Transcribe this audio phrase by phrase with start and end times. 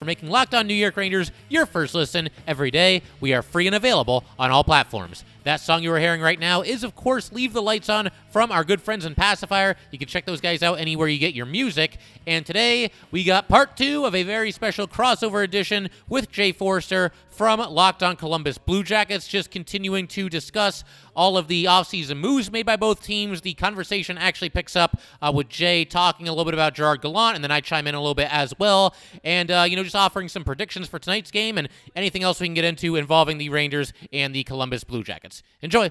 [0.00, 3.02] for making Locked On New York Rangers your first listen every day.
[3.18, 5.24] We are free and available on all platforms.
[5.42, 8.52] That song you are hearing right now is, of course, Leave the Lights On from
[8.52, 9.74] our good friends in Pacifier.
[9.90, 11.96] You can check those guys out anywhere you get your music.
[12.28, 17.10] And today we got part two of a very special crossover edition with Jay Forrester
[17.28, 20.84] from Locked On Columbus Blue Jackets, just continuing to discuss
[21.18, 23.40] all of the offseason moves made by both teams.
[23.40, 27.34] The conversation actually picks up uh, with Jay talking a little bit about Gerard Gallant,
[27.34, 28.94] and then I chime in a little bit as well.
[29.24, 32.46] And, uh, you know, just offering some predictions for tonight's game and anything else we
[32.46, 35.42] can get into involving the Rangers and the Columbus Blue Jackets.
[35.60, 35.90] Enjoy.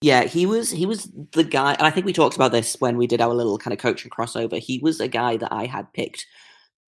[0.00, 2.96] Yeah, he was he was the guy, and I think we talked about this when
[2.96, 4.58] we did our little kind of coaching crossover.
[4.58, 6.26] He was a guy that I had picked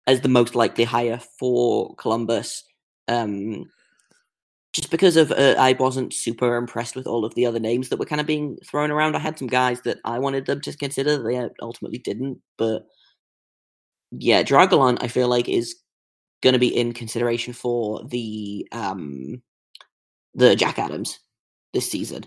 [0.06, 2.64] as the most likely hire for Columbus,
[3.08, 3.64] um,
[4.76, 7.98] just because of uh, I wasn't super impressed with all of the other names that
[7.98, 9.16] were kind of being thrown around.
[9.16, 12.42] I had some guys that I wanted them to consider, they ultimately didn't.
[12.58, 12.86] But
[14.10, 15.76] yeah, Gallant, I feel like is
[16.42, 19.40] going to be in consideration for the um
[20.34, 21.20] the Jack Adams
[21.72, 22.26] this season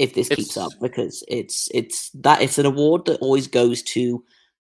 [0.00, 3.80] if this it's, keeps up because it's it's that it's an award that always goes
[3.82, 4.24] to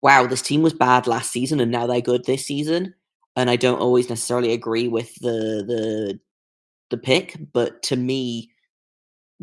[0.00, 2.94] wow this team was bad last season and now they're good this season
[3.36, 6.20] and I don't always necessarily agree with the the
[6.90, 8.50] the pick but to me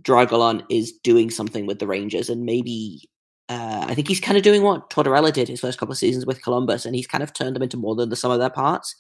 [0.04, 3.10] Gallant is doing something with the Rangers and maybe
[3.50, 6.26] uh, I think he's kind of doing what Tortorella did his first couple of seasons
[6.26, 8.50] with Columbus and he's kind of turned them into more than the sum of their
[8.50, 8.96] parts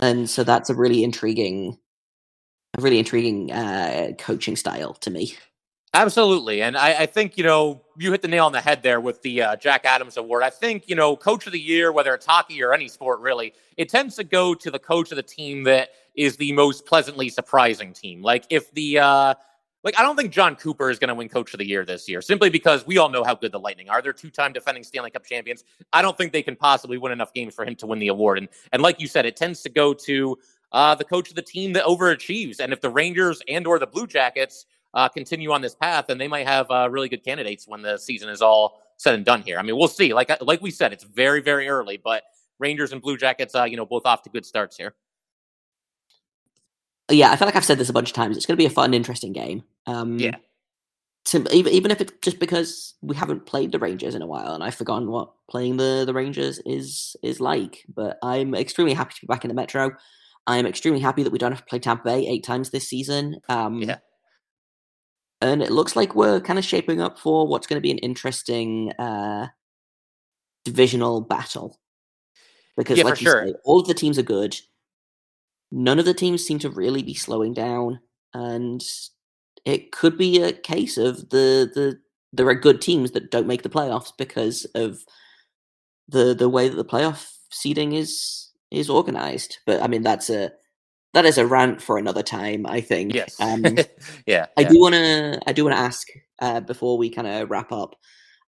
[0.00, 1.78] and so that's a really intriguing
[2.78, 5.36] a really intriguing uh, coaching style to me.
[5.92, 6.62] Absolutely.
[6.62, 9.20] And I, I, think, you know, you hit the nail on the head there with
[9.22, 10.44] the uh, Jack Adams Award.
[10.44, 13.54] I think, you know, coach of the year, whether it's hockey or any sport really,
[13.76, 17.28] it tends to go to the coach of the team that is the most pleasantly
[17.28, 18.22] surprising team.
[18.22, 19.34] Like if the, uh,
[19.82, 22.08] like, I don't think Jon Cooper is going to win Coach of the Year this
[22.08, 24.02] year, simply because we all know how good the Lightning are.
[24.02, 25.64] They're two-time defending Stanley Cup champions.
[25.92, 28.38] I don't think they can possibly win enough games for him to win the award.
[28.38, 30.38] And and like you said, it tends to go to
[30.72, 32.60] uh, the coach of the team that overachieves.
[32.60, 36.20] And if the Rangers and or the Blue Jackets uh, continue on this path, and
[36.20, 39.42] they might have uh, really good candidates when the season is all said and done
[39.42, 39.58] here.
[39.58, 40.12] I mean, we'll see.
[40.12, 42.24] Like like we said, it's very very early, but
[42.58, 44.94] Rangers and Blue Jackets, uh, you know, both off to good starts here.
[47.10, 48.36] Yeah, I feel like I've said this a bunch of times.
[48.36, 49.64] It's going to be a fun, interesting game.
[49.86, 50.36] Um, yeah.
[51.26, 54.54] To, even even if it's just because we haven't played the Rangers in a while,
[54.54, 59.14] and I've forgotten what playing the the Rangers is is like, but I'm extremely happy
[59.14, 59.90] to be back in the Metro.
[60.46, 62.88] I am extremely happy that we don't have to play Tampa Bay eight times this
[62.88, 63.40] season.
[63.48, 63.98] Um, yeah.
[65.40, 67.98] And it looks like we're kind of shaping up for what's going to be an
[67.98, 69.48] interesting uh,
[70.64, 71.78] divisional battle.
[72.76, 73.46] Because, yeah, like you sure.
[73.48, 74.56] say, all of the teams are good.
[75.70, 78.00] None of the teams seem to really be slowing down,
[78.34, 78.82] and
[79.64, 82.00] it could be a case of the the
[82.32, 85.04] there are good teams that don't make the playoffs because of
[86.08, 89.58] the the way that the playoff seeding is is organized.
[89.66, 90.52] But I mean, that's a
[91.14, 92.66] that is a rant for another time.
[92.66, 93.14] I think.
[93.14, 93.38] Yes.
[93.40, 93.64] Um,
[94.26, 94.46] yeah.
[94.56, 95.40] I do want to.
[95.46, 96.08] I do want to ask
[96.40, 97.96] uh, before we kind of wrap up.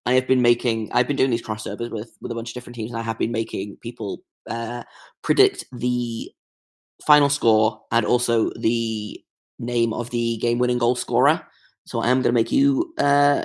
[0.05, 0.89] I have been making.
[0.91, 3.17] I've been doing these crossovers with with a bunch of different teams, and I have
[3.17, 4.83] been making people uh,
[5.21, 6.31] predict the
[7.05, 9.19] final score and also the
[9.59, 11.41] name of the game-winning goal scorer.
[11.85, 13.43] So I am going to make you uh,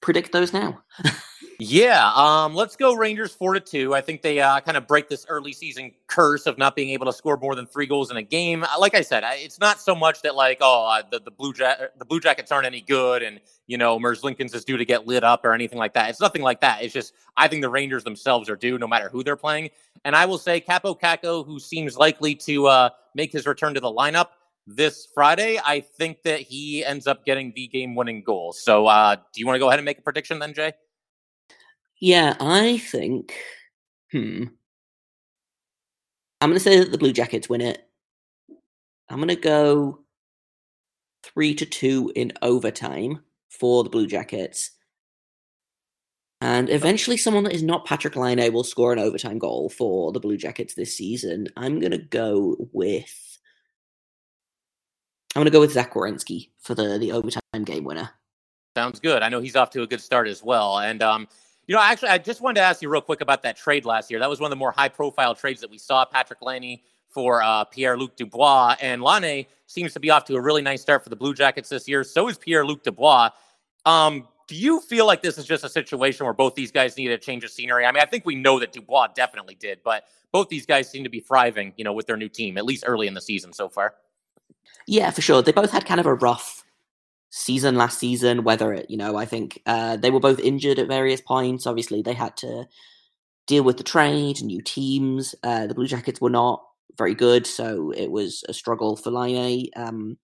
[0.00, 0.82] predict those now.
[1.62, 3.94] Yeah, um, let's go Rangers four to two.
[3.94, 7.04] I think they uh, kind of break this early season curse of not being able
[7.04, 8.64] to score more than three goals in a game.
[8.64, 11.52] Uh, like I said, it's not so much that like oh uh, the the blue
[11.54, 15.06] ja- the Blue Jackets aren't any good and you know Merzlikins is due to get
[15.06, 16.08] lit up or anything like that.
[16.08, 16.82] It's nothing like that.
[16.82, 19.68] It's just I think the Rangers themselves are due no matter who they're playing.
[20.06, 23.80] And I will say Kaapo Kakko, who seems likely to uh, make his return to
[23.80, 24.28] the lineup
[24.66, 28.54] this Friday, I think that he ends up getting the game winning goal.
[28.54, 30.72] So uh, do you want to go ahead and make a prediction then, Jay?
[32.00, 33.34] Yeah, I think.
[34.10, 34.44] Hmm.
[36.40, 37.86] I'm going to say that the Blue Jackets win it.
[39.10, 40.00] I'm going to go
[41.22, 44.70] three to two in overtime for the Blue Jackets.
[46.40, 50.20] And eventually, someone that is not Patrick Laine will score an overtime goal for the
[50.20, 51.48] Blue Jackets this season.
[51.56, 53.38] I'm going to go with.
[55.36, 58.10] I'm going to go with Zach Werenski for the, the overtime game winner.
[58.74, 59.22] Sounds good.
[59.22, 60.78] I know he's off to a good start as well.
[60.78, 61.28] And um,
[61.70, 64.10] you know, actually, I just wanted to ask you real quick about that trade last
[64.10, 64.18] year.
[64.18, 66.04] That was one of the more high profile trades that we saw.
[66.04, 68.74] Patrick Laine for uh, Pierre Luc Dubois.
[68.80, 71.68] And Laine seems to be off to a really nice start for the Blue Jackets
[71.68, 72.02] this year.
[72.02, 73.30] So is Pierre Luc Dubois.
[73.86, 77.12] Um, do you feel like this is just a situation where both these guys need
[77.12, 77.86] a change of scenery?
[77.86, 81.04] I mean, I think we know that Dubois definitely did, but both these guys seem
[81.04, 83.52] to be thriving, you know, with their new team, at least early in the season
[83.52, 83.94] so far.
[84.88, 85.40] Yeah, for sure.
[85.40, 86.64] They both had kind of a rough
[87.30, 88.44] season last season.
[88.44, 91.66] Whether it, you know, I think uh, they were both injured at various points.
[91.66, 92.66] Obviously, they had to
[93.46, 95.34] deal with the trade, new teams.
[95.42, 96.62] Uh, the Blue Jackets were not
[96.98, 99.68] very good, so it was a struggle for Laine.
[99.76, 100.18] Um,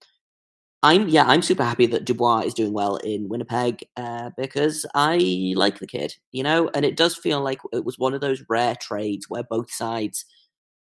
[0.82, 5.52] I'm yeah, I'm super happy that Dubois is doing well in Winnipeg uh, because I
[5.56, 8.44] like the kid, you know, and it does feel like it was one of those
[8.48, 10.24] rare trades where both sides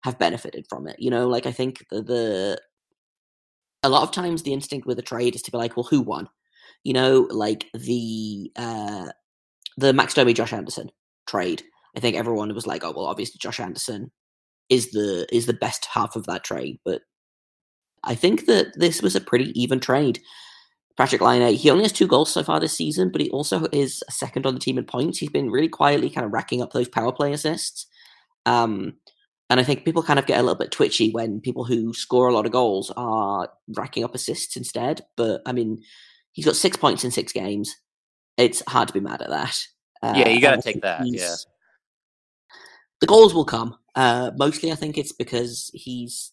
[0.03, 0.97] have benefited from it.
[0.99, 2.61] You know, like I think the, the
[3.87, 6.01] a lot of times the instinct with a trade is to be like, well, who
[6.01, 6.29] won?
[6.85, 9.09] You know, like the uh,
[9.77, 10.91] the Max Domi Josh Anderson
[11.27, 11.63] trade.
[11.97, 14.11] I think everyone was like, oh well, obviously Josh Anderson
[14.69, 17.03] is the is the best half of that trade, but
[18.05, 20.21] I think that this was a pretty even trade.
[20.97, 24.03] Patrick Laine, he only has two goals so far this season, but he also is
[24.09, 25.19] second on the team in points.
[25.19, 27.87] He's been really quietly kind of racking up those power play assists.
[28.47, 28.95] Um,
[29.49, 32.29] and I think people kind of get a little bit twitchy when people who score
[32.29, 35.03] a lot of goals are racking up assists instead.
[35.17, 35.83] But I mean,
[36.33, 37.75] he's got six points in six games.
[38.37, 39.59] It's hard to be mad at that.
[40.03, 41.03] Uh, yeah, you got to take that.
[41.07, 41.35] Yeah.
[43.01, 43.77] The goals will come.
[43.95, 46.33] Uh, mostly, I think it's because he's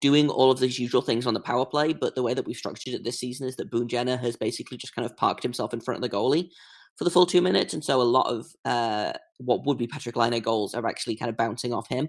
[0.00, 2.56] doing all of these usual things on the power play, but the way that we've
[2.56, 5.74] structured it this season is that Boone Jenner has basically just kind of parked himself
[5.74, 6.50] in front of the goalie
[6.96, 10.16] for the full two minutes, and so a lot of uh, what would be Patrick
[10.16, 12.08] Laine goals are actually kind of bouncing off him.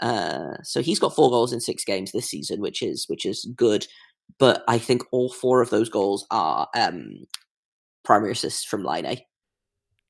[0.00, 3.50] Uh, so he's got four goals in six games this season, which is which is
[3.56, 3.86] good.
[4.38, 7.26] But I think all four of those goals are um,
[8.04, 9.20] primary assists from Laine.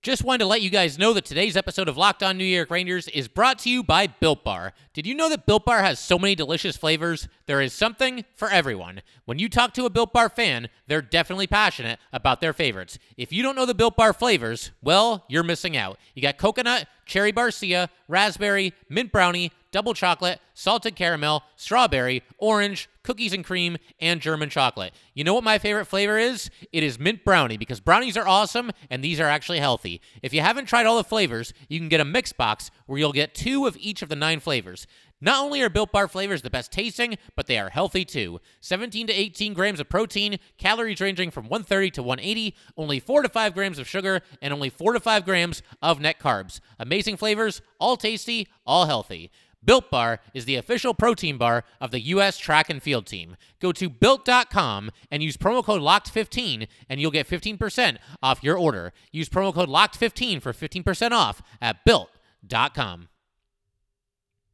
[0.00, 2.70] Just wanted to let you guys know that today's episode of Locked On New York
[2.70, 4.73] Rangers is brought to you by Built Bar.
[4.94, 7.26] Did you know that Built Bar has so many delicious flavors?
[7.46, 9.02] There is something for everyone.
[9.25, 13.00] When you talk to a Built Bar fan, they're definitely passionate about their favorites.
[13.17, 15.99] If you don't know the Built Bar flavors, well, you're missing out.
[16.14, 23.32] You got coconut, cherry barcia, raspberry, mint brownie, double chocolate, salted caramel, strawberry, orange, cookies
[23.32, 24.93] and cream, and German chocolate.
[25.15, 26.50] You know what my favorite flavor is?
[26.73, 30.00] It is mint brownie because brownies are awesome and these are actually healthy.
[30.23, 33.12] If you haven't tried all the flavors, you can get a mix box where you'll
[33.12, 34.87] get two of each of the nine flavors.
[35.20, 38.41] Not only are Built Bar flavors the best tasting, but they are healthy too.
[38.61, 43.29] 17 to 18 grams of protein, calories ranging from 130 to 180, only 4 to
[43.29, 46.61] 5 grams of sugar, and only 4 to 5 grams of net carbs.
[46.79, 49.31] Amazing flavors, all tasty, all healthy.
[49.65, 52.39] Built Bar is the official protein bar of the U.S.
[52.39, 53.37] track and field team.
[53.61, 58.93] Go to built.com and use promo code LOCKED15 and you'll get 15% off your order.
[59.13, 63.09] Use promo code LOCKED15 for 15% off at built.com.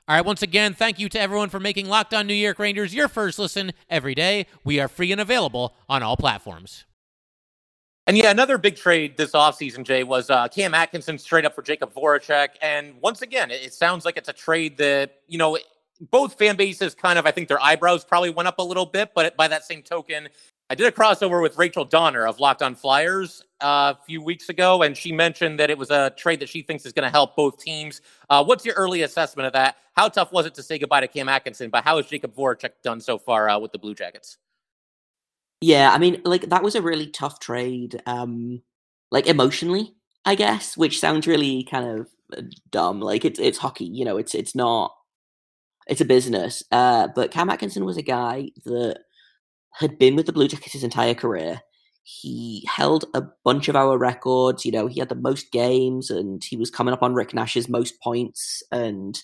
[0.06, 2.94] All right, once again, thank you to everyone for making Locked On New York Rangers
[2.94, 4.46] your first listen every day.
[4.62, 6.84] We are free and available on all platforms.
[8.06, 11.62] And yeah, another big trade this offseason, Jay, was uh, Cam Atkinson straight up for
[11.62, 12.48] Jakub Voracek.
[12.60, 15.56] And once again, it, sounds like it's a trade that, you know,
[16.10, 19.12] both fan bases kind of, I think their eyebrows probably went up a little bit.
[19.14, 20.28] But by that same token,
[20.68, 24.50] I did a crossover with Rachel Donner of Locked On Flyers uh, a few weeks
[24.50, 27.10] ago, and she mentioned that it was a trade that she thinks is going to
[27.10, 28.02] help both teams.
[28.28, 29.76] Uh, what's your early assessment of that?
[29.94, 31.70] How tough was it to say goodbye to Cam Atkinson?
[31.70, 34.36] But how has Jakub Voracek done so far uh, with the Blue Jackets?
[35.60, 38.62] Yeah, I mean, like that was a really tough trade, um,
[39.10, 43.00] like emotionally, I guess, which sounds really kind of uh, dumb.
[43.00, 44.92] Like it's it's hockey, you know, it's it's not,
[45.88, 46.62] it's a business.
[46.72, 49.00] Uh, but Cam Atkinson was a guy that
[49.72, 51.62] had been with the Blue Jackets his entire career.
[52.04, 54.64] He held a bunch of our records.
[54.66, 57.68] You know, he had the most games, and he was coming up on Rick Nash's
[57.68, 58.62] most points.
[58.72, 59.20] And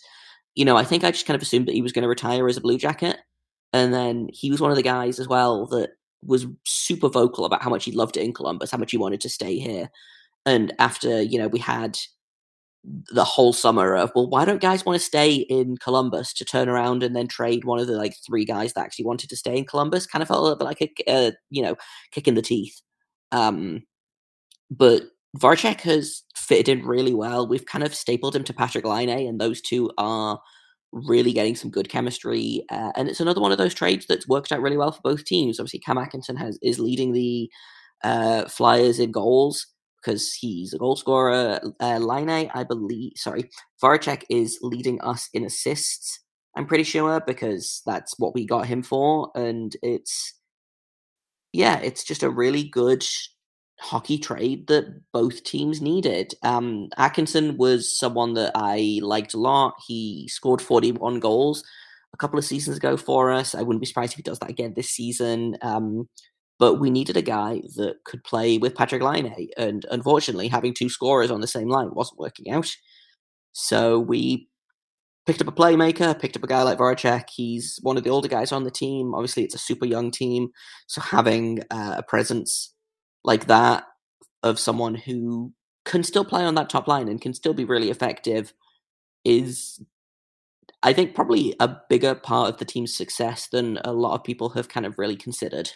[0.57, 2.49] you know, I think I just kind of assumed that he was going to retire
[2.49, 3.19] as a Blue Jacket.
[3.73, 5.91] And then he was one of the guys as well that
[6.23, 9.21] was super vocal about how much he loved it in Columbus, how much he wanted
[9.23, 9.91] to stay here.
[10.47, 11.99] And after, you know, we had
[13.13, 16.69] the whole summer of, well, why don't guys want to stay in Columbus to turn
[16.69, 19.57] around and then trade one of the like three guys that actually wanted to stay
[19.57, 20.07] in Columbus?
[20.07, 21.77] Kind of felt a little bit like a, uh, you know,
[22.11, 22.81] kick in the teeth.
[23.33, 23.83] Um,
[24.71, 25.03] but
[25.39, 27.47] Voracek has fitted in really well.
[27.47, 30.41] We've kind of stapled him to Patrick Laine, and those two are
[30.93, 32.65] really getting some good chemistry.
[32.71, 35.25] Uh, and it's another one of those trades that's worked out really well for both
[35.25, 35.61] teams.
[35.61, 37.51] Obviously, Cam Atkinson has is leading the
[38.05, 39.67] uh, Flyers in goals
[40.03, 41.61] because he's a goal scorer.
[41.81, 43.51] Uh, Laine, I believe, sorry,
[43.83, 46.21] Voracek is leading us in assists.
[46.57, 50.35] I'm pretty sure because that's what we got him for, and it's
[51.53, 53.05] yeah, it's just a really good
[53.81, 56.35] hockey trade that both teams needed.
[56.43, 59.75] Um, Atkinson was someone that I liked a lot.
[59.87, 61.65] He scored 41 goals
[62.13, 63.55] a couple of seasons ago for us.
[63.55, 65.57] I wouldn't be surprised if he does that again this season.
[65.63, 66.09] Um,
[66.59, 70.91] but we needed a guy that could play with Patrick Laine, and unfortunately, having two
[70.91, 72.71] scorers on the same line wasn't working out.
[73.53, 74.51] So we
[75.25, 77.31] picked up a playmaker, picked up a guy like Voracek.
[77.35, 79.15] He's one of the older guys on the team.
[79.15, 80.51] Obviously, it's a super young team,
[80.87, 82.75] so having uh, a presence
[83.25, 83.85] like that
[84.43, 85.53] of someone who
[85.85, 88.53] can still play on that top line and can still be really effective
[89.25, 89.83] is
[90.83, 94.51] I think probably a bigger part of the team's success than a lot of people
[94.51, 95.73] have kind of really considered.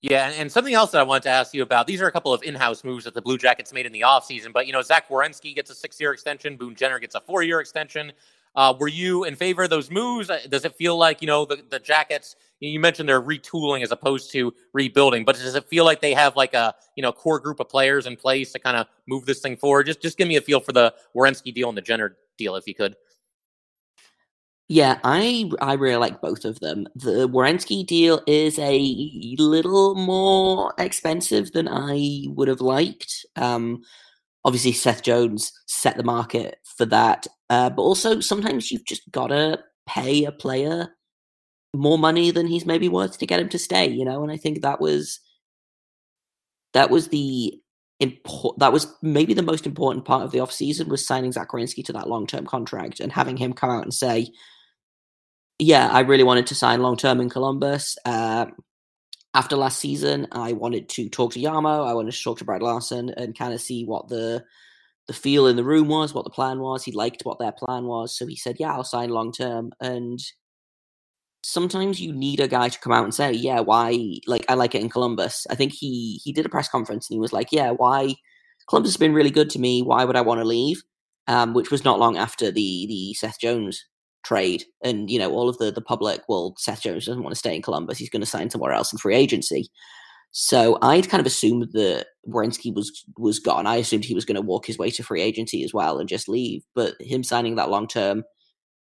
[0.00, 1.86] Yeah, and, something else that I wanted to ask you about.
[1.86, 4.52] These are a couple of in-house moves that the Blue Jackets made in the offseason.
[4.52, 6.58] But, you know, Zach Werenski gets a six-year extension.
[6.58, 8.12] Boone Jenner gets a four-year extension.
[8.56, 10.30] Uh, were you in favor of those moves?
[10.30, 13.90] Uh, does it feel like, you know, the, the Jackets, you mentioned they're retooling as
[13.90, 17.40] opposed to rebuilding, but does it feel like they have like a, you know, core
[17.40, 19.86] group of players in place to kind of move this thing forward?
[19.86, 22.66] Just just give me a feel for the Werenski deal and the Jenner deal, if
[22.66, 22.94] you could.
[24.68, 26.86] Yeah, I I really like both of them.
[26.94, 33.26] The Werenski deal is a little more expensive than I would have liked.
[33.36, 33.82] Um,
[34.42, 39.28] obviously, Seth Jones set the market for that, uh, but also sometimes you've just got
[39.28, 40.88] to pay a player
[41.74, 43.88] more money than he's maybe worth to get him to stay.
[43.88, 45.20] You know, and I think that was
[46.72, 47.60] that was the
[48.00, 51.92] important that was maybe the most important part of the offseason was signing Zach to
[51.92, 54.28] that long term contract and having him come out and say
[55.58, 57.96] yeah, I really wanted to sign long term in Columbus.
[58.04, 58.46] Uh,
[59.34, 61.86] after last season, I wanted to talk to Jarmo.
[61.86, 64.44] I wanted to talk to Brad Larsen and kind of see what the
[65.06, 66.84] the feel in the room was, what the plan was.
[66.84, 70.20] He liked what their plan was, so he said, "Yeah, I'll sign long term." And
[71.42, 74.74] sometimes you need a guy to come out and say, "Yeah, why?" Like I like
[74.74, 75.46] it in Columbus.
[75.50, 78.14] I think he he did a press conference and he was like, "Yeah, why?"
[78.68, 79.82] Columbus has been really good to me.
[79.82, 80.82] Why would I want to leave?
[81.28, 83.84] Um, which was not long after the the Seth Jones
[84.24, 87.38] trade and you know all of the the public well seth jones doesn't want to
[87.38, 89.68] stay in columbus he's going to sign somewhere else in free agency
[90.36, 94.34] so i'd kind of assumed that Werenski was was gone i assumed he was going
[94.34, 97.54] to walk his way to free agency as well and just leave but him signing
[97.54, 98.24] that long term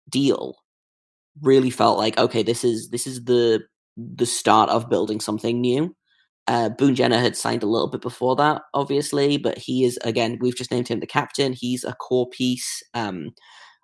[0.09, 0.55] deal
[1.43, 3.61] really felt like okay this is this is the
[3.97, 5.93] the start of building something new
[6.49, 10.37] uh, Boone Jenner had signed a little bit before that, obviously, but he is again.
[10.41, 11.53] We've just named him the captain.
[11.53, 12.83] He's a core piece.
[12.93, 13.31] Um,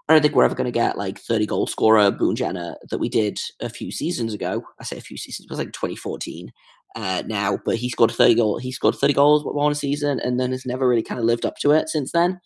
[0.08, 2.98] I don't think we're ever going to get like 30 goal scorer Boone Jenner that
[2.98, 4.62] we did a few seasons ago.
[4.80, 6.50] I say a few seasons, it was like 2014
[6.96, 8.58] uh, now, but he scored 30 goal.
[8.58, 11.56] He scored 30 goals one season and then has never really kind of lived up
[11.58, 12.40] to it since then.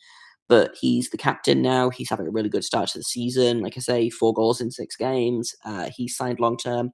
[0.49, 1.91] But he's the captain now.
[1.91, 3.61] He's having a really good start to the season.
[3.61, 5.55] Like I say, four goals in six games.
[5.65, 6.91] Uh, he's signed long term.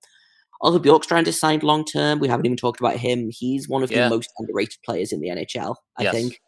[0.60, 2.18] Oliver Bjorkstrand is signed long term.
[2.18, 3.30] We haven't even talked about him.
[3.30, 4.04] He's one of yeah.
[4.04, 6.14] the most underrated players in the NHL, I yes.
[6.14, 6.40] think.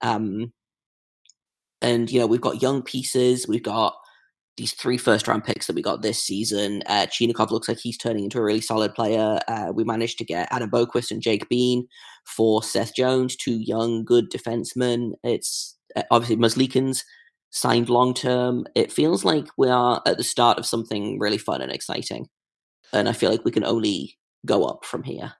[0.00, 0.52] Um,
[1.82, 3.46] and, you know, we've got young pieces.
[3.46, 3.94] We've got
[4.56, 6.82] these three first round picks that we got this season.
[6.86, 9.38] Uh, Chinakhov looks like he's turning into a really solid player.
[9.48, 11.86] Uh, we managed to get Adam Boqvist and Jake Bean
[12.24, 15.12] for Seth Jones, two young, good defensemen.
[15.22, 17.04] It's uh, obviously Merzlikins
[17.50, 18.66] signed long term.
[18.74, 22.28] It feels like we are at the start of something really fun and exciting.
[22.92, 25.34] And I feel like we can only go up from here.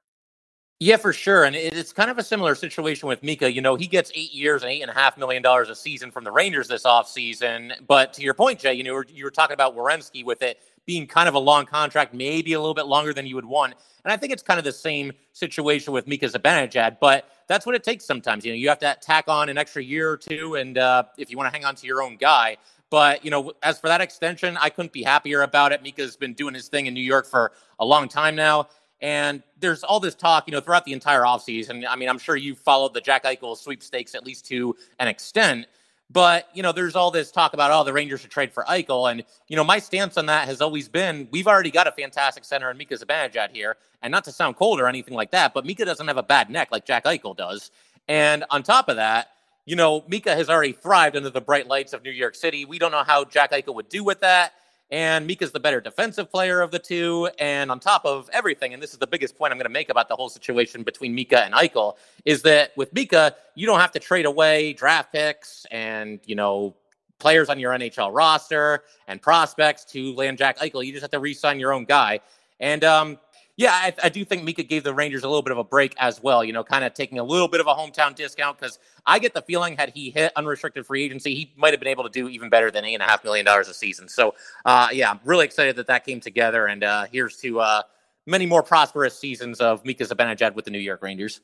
[0.79, 1.45] Yeah, for sure.
[1.45, 3.51] And it's kind of a similar situation with Mika.
[3.51, 6.11] You know, he gets eight years and eight and a half million dollars a season
[6.11, 7.73] from the Rangers this offseason.
[7.87, 11.07] But to your point, Jay, you know, you were talking about Werenski with it being
[11.07, 13.75] kind of a long contract, maybe a little bit longer than you would want.
[14.05, 17.75] And I think it's kind of the same situation with Mika Zibanejad, but that's what
[17.75, 18.45] it takes sometimes.
[18.45, 21.31] You know, you have to tack on an extra year or two, and uh, if
[21.31, 22.59] you want to hang on to your own guy.
[22.89, 25.83] But, you know, as for that extension, I couldn't be happier about it.
[25.83, 28.69] Mika's been doing his thing in New York for a long time now.
[29.01, 31.85] And there's all this talk, you know, throughout the entire offseason.
[31.89, 35.67] I mean, I'm sure you followed the Jack Eichel sweepstakes at least to an extent.
[36.11, 39.11] But, you know, there's all this talk about, oh, the Rangers should trade for Eichel.
[39.11, 42.45] And, you know, my stance on that has always been we've already got a fantastic
[42.45, 43.77] center in Mika Zibanejad here.
[44.03, 46.49] And not to sound cold or anything like that, but Mika doesn't have a bad
[46.49, 47.73] neck like Jack Eichel does.
[48.09, 49.31] And on top of that,
[49.65, 52.65] you know, Mika has already thrived under the bright lights of New York City.
[52.65, 54.53] We don't know how Jack Eichel would do with that.
[54.91, 57.29] And Mika's the better defensive player of the two.
[57.39, 59.89] And on top of everything, and this is the biggest point I'm going to make
[59.89, 63.93] about the whole situation between Mika and Eichel, is that with Mika, you don't have
[63.93, 66.75] to trade away draft picks and, you know,
[67.19, 70.85] players on your NHL roster and prospects to land Jack Eichel.
[70.85, 72.21] You just have to re sign your own guy.
[72.61, 73.19] And um,
[73.57, 75.95] yeah, I, I, do think Mika gave the Rangers a little bit of a break
[75.99, 76.45] as well.
[76.45, 79.33] You know, kind of taking a little bit of a hometown discount because I get
[79.33, 82.29] the feeling had he hit unrestricted free agency, he might have been able to do
[82.29, 84.09] even better than eight and a half million dollars a season.
[84.09, 84.35] So,
[84.67, 86.67] uh, yeah, I'm really excited that that came together.
[86.67, 87.83] And uh, here's to uh,
[88.27, 91.41] many more prosperous seasons of Mika Zibanejad with the New York Rangers.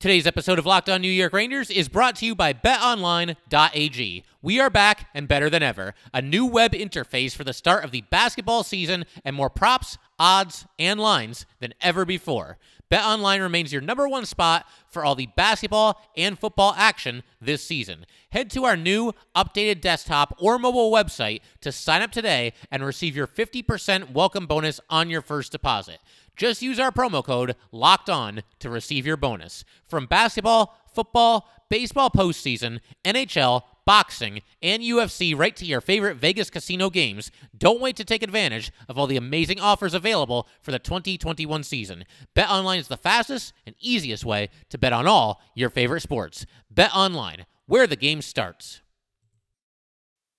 [0.00, 4.24] Today's episode of Locked On New York Rangers is brought to you by BetOnline.ag.
[4.42, 5.94] We are back and better than ever.
[6.12, 10.66] A new web interface for the start of the basketball season and more props odds,
[10.78, 12.58] and lines than ever before.
[12.90, 18.06] BetOnline remains your number one spot for all the basketball and football action this season.
[18.30, 23.16] Head to our new updated desktop or mobile website to sign up today and receive
[23.16, 25.98] your 50% welcome bonus on your first deposit.
[26.36, 29.64] Just use our promo code LOCKED ON to receive your bonus.
[29.86, 36.90] From basketball, football, baseball postseason, NHL, boxing, and UFC right to your favorite Vegas casino
[36.90, 37.30] games.
[37.56, 42.04] Don't wait to take advantage of all the amazing offers available for the 2021 season.
[42.34, 46.46] BetOnline is the fastest and easiest way to bet on all your favorite sports.
[46.72, 48.80] BetOnline, where the game starts.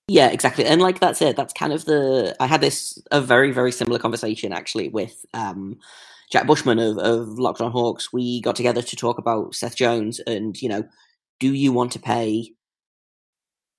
[0.07, 0.65] Yeah, exactly.
[0.65, 1.35] And like that's it.
[1.35, 5.79] That's kind of the I had this a very, very similar conversation actually with um
[6.31, 8.13] Jack Bushman of, of Locked on Hawks.
[8.13, 10.83] We got together to talk about Seth Jones and, you know,
[11.39, 12.51] do you want to pay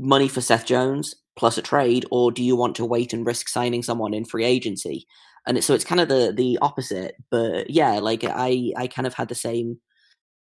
[0.01, 3.49] money for Seth Jones plus a trade, or do you want to wait and risk
[3.49, 5.07] signing someone in free agency?
[5.47, 7.17] And so it's kind of the the opposite.
[7.31, 9.79] But yeah, like I I kind of had the same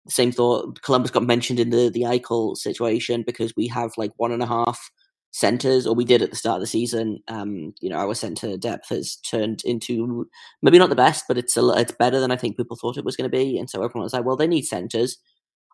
[0.09, 0.81] same thought.
[0.81, 4.47] Columbus got mentioned in the the Eichel situation because we have like one and a
[4.47, 4.91] half
[5.31, 7.19] centers, or we did at the start of the season.
[7.27, 10.27] Um, you know, our center depth has turned into
[10.61, 13.05] maybe not the best, but it's a it's better than I think people thought it
[13.05, 13.57] was going to be.
[13.57, 15.17] And so everyone was like, well, they need centers.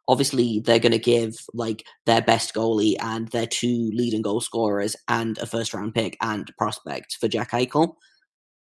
[0.08, 4.96] Obviously, they're going to give like their best goalie and their two leading goal scorers
[5.08, 7.96] and a first round pick and prospect for Jack Eichel.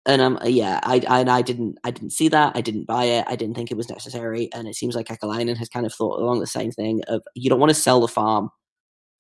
[0.07, 2.57] And um, yeah, I, I I didn't I didn't see that.
[2.57, 3.27] I didn't buy it.
[3.29, 4.49] I didn't think it was necessary.
[4.55, 7.51] And it seems like Kekalainen has kind of thought along the same thing of you
[7.51, 8.49] don't want to sell the farm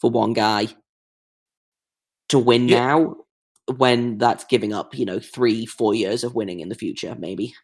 [0.00, 0.68] for one guy
[2.30, 2.86] to win yeah.
[2.86, 3.16] now
[3.76, 7.54] when that's giving up, you know, three, four years of winning in the future, maybe.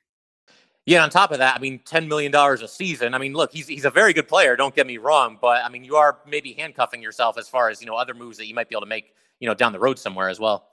[0.87, 3.12] Yeah, on top of that, I mean, ten million dollars a season.
[3.12, 4.55] I mean, look, he's he's a very good player.
[4.57, 7.81] Don't get me wrong, but I mean, you are maybe handcuffing yourself as far as
[7.81, 9.81] you know other moves that you might be able to make, you know, down the
[9.81, 10.69] road somewhere as well.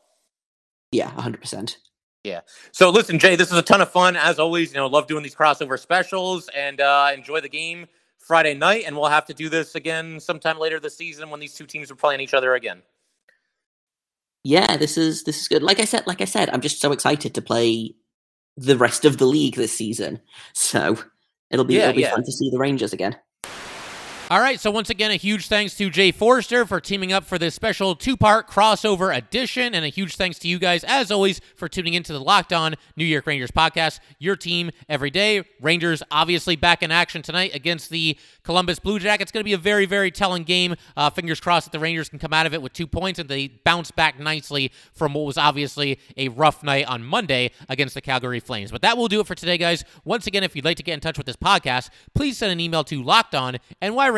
[0.91, 1.77] Yeah, hundred percent.
[2.23, 2.41] Yeah.
[2.71, 4.71] So listen, Jay, this is a ton of fun as always.
[4.71, 7.87] You know, love doing these crossover specials and uh, enjoy the game
[8.19, 8.83] Friday night.
[8.85, 11.91] And we'll have to do this again sometime later this season when these two teams
[11.91, 12.83] are playing each other again
[14.43, 15.63] yeah, this is this is good.
[15.63, 17.95] Like I said, like I said, I'm just so excited to play
[18.57, 20.19] the rest of the league this season.
[20.53, 20.97] So
[21.49, 22.11] it'll be yeah, it'll be yeah.
[22.11, 23.15] fun to see the Rangers again.
[24.33, 27.37] All right, so once again, a huge thanks to Jay Forster for teaming up for
[27.37, 29.75] this special two part crossover edition.
[29.75, 32.73] And a huge thanks to you guys, as always, for tuning into the Locked On
[32.95, 33.99] New York Rangers podcast.
[34.17, 35.43] Your team every day.
[35.61, 39.29] Rangers obviously back in action tonight against the Columbus Blue Jackets.
[39.29, 40.73] It's going to be a very, very telling game.
[40.97, 43.29] Uh, fingers crossed that the Rangers can come out of it with two points and
[43.29, 48.01] they bounce back nicely from what was obviously a rough night on Monday against the
[48.01, 48.71] Calgary Flames.
[48.71, 49.85] But that will do it for today, guys.
[50.05, 52.59] Once again, if you'd like to get in touch with this podcast, please send an
[52.59, 53.59] email to lockedon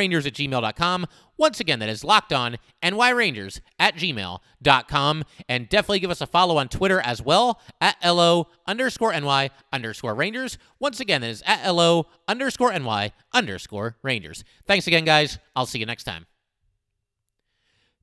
[0.09, 1.05] nyrangers at gmail.com.
[1.37, 5.23] Once again, that is locked on nyrangers at gmail.com.
[5.49, 10.15] And definitely give us a follow on Twitter as well at LO underscore NY underscore
[10.15, 10.57] Rangers.
[10.79, 14.43] Once again, that is at LO underscore NY underscore Rangers.
[14.67, 15.39] Thanks again, guys.
[15.55, 16.25] I'll see you next time.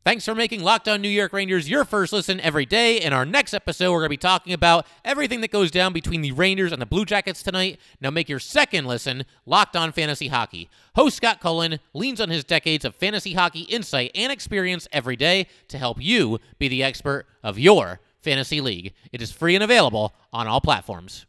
[0.04, 3.00] Thanks for making Locked On New York Rangers your first listen every day.
[3.00, 6.22] In our next episode, we're going to be talking about everything that goes down between
[6.22, 7.78] the Rangers and the Blue Jackets tonight.
[8.00, 10.68] Now make your second listen Locked On Fantasy Hockey.
[10.96, 15.46] Host Scott Cullen leans on his decades of fantasy hockey insight and experience every day
[15.68, 18.94] to help you be the expert of your fantasy league.
[19.12, 21.26] It is free and available on all platforms.